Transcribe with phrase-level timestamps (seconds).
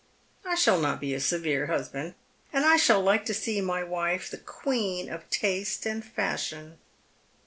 [0.43, 2.15] I shall not be a severe husband,
[2.51, 6.77] and I shall like to see my ^vif e the queen of taste and fasliion."